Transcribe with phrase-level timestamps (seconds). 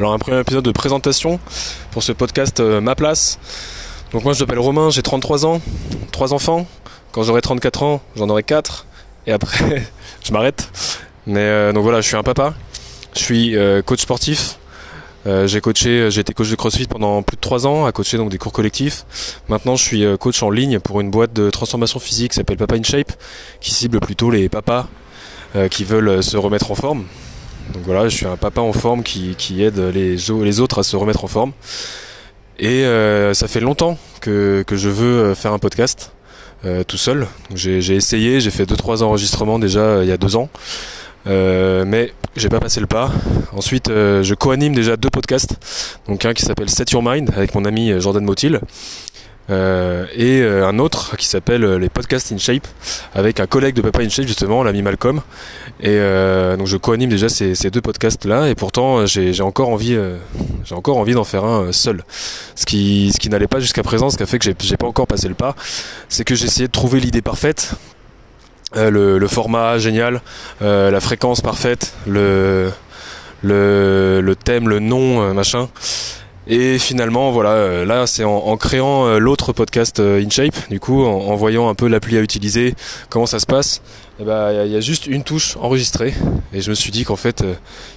[0.00, 1.38] Alors un premier épisode de présentation
[1.90, 3.38] pour ce podcast euh, Ma Place.
[4.12, 5.60] Donc moi je m'appelle Romain, j'ai 33 ans,
[6.10, 6.66] 3 enfants.
[7.12, 8.86] Quand j'aurai 34 ans, j'en aurai 4.
[9.26, 9.86] Et après,
[10.24, 10.70] je m'arrête.
[11.26, 12.54] Mais euh, donc voilà, je suis un papa.
[13.14, 14.56] Je suis euh, coach sportif.
[15.26, 18.30] J'ai coaché, j'ai été coach de CrossFit pendant plus de 3 ans, à coacher donc
[18.30, 19.04] des cours collectifs.
[19.48, 22.76] Maintenant, je suis coach en ligne pour une boîte de transformation physique qui s'appelle Papa
[22.76, 23.12] in Shape,
[23.60, 24.88] qui cible plutôt les papas
[25.70, 27.04] qui veulent se remettre en forme.
[27.72, 30.82] Donc voilà, je suis un papa en forme qui, qui aide les, les autres à
[30.82, 31.52] se remettre en forme.
[32.58, 36.12] Et euh, ça fait longtemps que, que je veux euh, faire un podcast
[36.66, 37.26] euh, tout seul.
[37.54, 40.50] J'ai essayé, j'ai fait 2-3 enregistrements déjà euh, il y a deux ans.
[41.26, 43.10] Euh, mais j'ai pas passé le pas.
[43.52, 45.56] Ensuite, je co-anime déjà deux podcasts.
[46.06, 48.60] Donc un qui s'appelle Set Your Mind avec mon ami Jordan Motil.
[49.50, 52.66] Euh, et euh, un autre qui s'appelle euh, les podcasts in shape
[53.14, 55.22] avec un collègue de Papa in shape justement l'ami Malcolm.
[55.80, 55.98] Et
[56.58, 59.98] donc je co-anime déjà ces, deux podcasts là et pourtant j'ai encore envie
[60.64, 62.04] j'ai encore envie d'en faire un seul.
[62.54, 64.86] Ce qui ce qui n'allait pas jusqu'à présent ce qui a fait que j'ai pas
[64.86, 65.54] encore passé le pas
[66.10, 67.72] c'est que j'ai essayé de trouver l'idée parfaite.
[68.74, 70.20] Le, format génial
[70.60, 72.70] la fréquence parfaite le
[73.42, 75.70] le, thème le nom machin
[76.46, 81.04] et finalement, voilà, euh, là, c'est en, créant euh, l'autre podcast euh, InShape, du coup,
[81.04, 82.74] en, voyant un peu l'appli à utiliser,
[83.08, 83.82] comment ça se passe,
[84.18, 86.14] il y, a- il y a juste une touche enregistrée.
[86.52, 87.44] Et je me suis dit qu'en fait,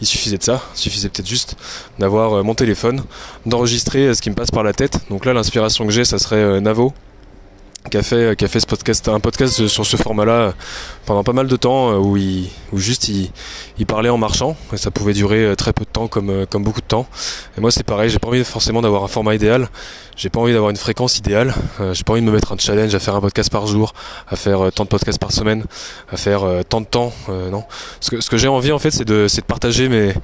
[0.00, 0.62] il suffisait de ça.
[0.76, 1.56] Il suffisait peut-être juste
[1.98, 3.02] d'avoir mon téléphone,
[3.44, 4.98] d'enregistrer ce qui me passe par la tête.
[5.10, 6.92] Donc là, l'inspiration que j'ai, ça serait Navo,
[7.90, 10.52] qui a fait, qui a fait ce podcast, un podcast sur ce format-là euh,
[11.04, 14.56] pendant pas mal de temps, euh, où, il, où juste il, parlait en marchant.
[14.72, 17.06] Et ça pouvait durer euh, très peu de temps, comme, euh, comme beaucoup de temps.
[17.56, 19.68] Et moi, c'est pareil, j'ai pas envie forcément d'avoir un format idéal.
[20.16, 21.54] J'ai pas envie d'avoir une fréquence idéale.
[21.78, 23.92] Euh, j'ai pas envie de me mettre un challenge à faire un podcast par jour,
[24.28, 25.64] à faire euh, tant de podcasts par semaine,
[26.10, 27.12] à faire euh, tant de temps.
[27.28, 27.64] Euh, non.
[28.00, 30.14] Ce que, ce que j'ai envie, en fait, c'est de, c'est de partager mes,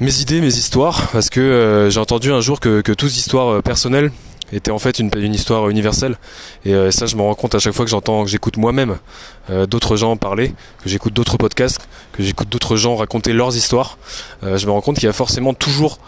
[0.00, 1.08] mes idées, mes histoires.
[1.12, 3.62] Parce que euh, j'ai entendu un jour que, que toutes histoires euh,
[4.52, 6.16] étaient en fait une, histoire universelle.
[6.64, 8.98] Et euh, ça, je me rends compte à chaque fois que j'entends, que j'écoute moi-même
[9.50, 13.98] euh, d'autres gens parler, que j'écoute d'autres podcasts, que j'écoute d'autres gens raconter leurs histoires.
[14.42, 15.98] Euh, je me rends compte qu'il y a forcément toujours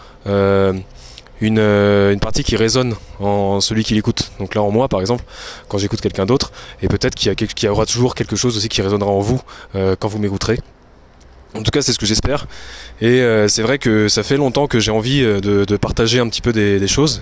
[1.41, 4.31] une, partie qui résonne en celui qui l'écoute.
[4.39, 5.23] Donc là en moi par exemple,
[5.67, 8.81] quand j'écoute quelqu'un d'autre, et peut-être qu'il y, y aura toujours quelque chose aussi qui
[8.81, 9.41] résonnera en vous
[9.73, 10.59] quand vous m'écouterez.
[11.55, 12.47] En tout cas, c'est ce que j'espère.
[13.01, 16.27] Et euh, c'est vrai que ça fait longtemps que j'ai envie euh, de, partager un
[16.29, 17.21] petit peu des, choses,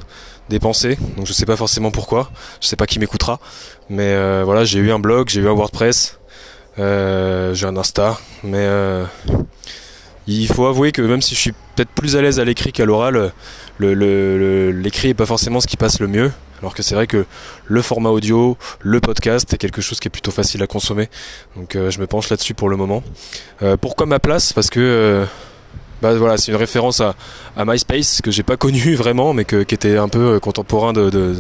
[0.50, 0.98] des pensées.
[1.18, 3.40] Donc je sais pas forcément pourquoi, je sais pas qui m'écoutera,
[3.90, 6.20] mais euh, voilà, j'ai eu un blog, j'ai eu un WordPress,
[6.78, 6.84] j'ai
[7.66, 8.68] un Insta, mais
[10.28, 12.86] il faut avouer que même si je suis peut-être plus à l'aise à l'écrit qu'à
[12.86, 13.32] l'oral,
[13.78, 16.32] le, le- le- l'écrit est pas forcément ce qui passe le mieux.
[16.64, 17.26] Alors que c'est vrai que
[17.66, 21.10] le format audio, le podcast est quelque chose qui est plutôt facile à consommer.
[21.58, 23.04] Donc euh, je me penche là-dessus pour le moment.
[23.64, 24.54] Euh, pourquoi ma place?
[24.54, 25.26] Parce que euh,
[26.02, 27.16] bah, voilà, c'est une référence à,
[27.58, 31.36] MySpace que j'ai pas connu vraiment, mais qui était un peu contemporain de,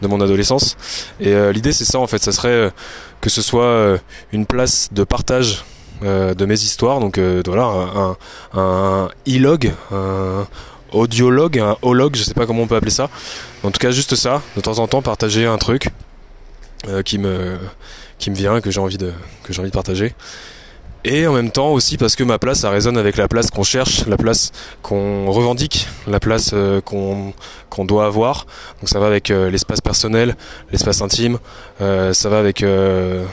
[0.00, 0.76] mon adolescence.
[1.18, 2.70] Et l'idée c'est ça en fait, ça serait
[3.20, 3.98] que ce soit
[4.30, 5.64] une place de partage
[6.02, 7.00] de mes histoires.
[7.00, 8.16] Donc voilà, un,
[8.54, 9.72] un, un e-log,
[10.92, 13.10] audiologue, un hologue, je sais pas comment on peut appeler ça.
[13.62, 15.88] En tout cas, juste ça, de temps en temps, partager un truc
[16.88, 17.58] euh, qui me
[18.18, 19.12] qui me vient, que j'ai envie de
[19.44, 20.14] que j'ai envie de partager.
[21.04, 23.62] Et en même temps aussi parce que ma place, ça résonne avec la place qu'on
[23.62, 24.50] cherche, la place
[24.82, 27.32] qu'on revendique, la place euh, qu'on
[27.70, 28.46] qu'on doit avoir.
[28.80, 30.36] Donc ça va avec euh, l'espace personnel,
[30.72, 31.38] l'espace intime,
[31.80, 33.24] euh, ça va avec euh,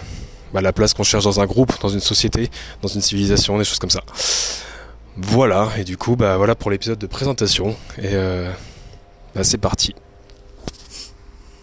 [0.54, 2.50] bah, la place qu'on cherche dans un groupe, dans une société,
[2.82, 4.04] dans une civilisation, des choses comme ça.
[5.18, 7.76] Voilà, et du coup, bah voilà pour l'épisode de présentation.
[7.98, 8.52] Et euh,
[9.34, 9.96] bah, c'est parti.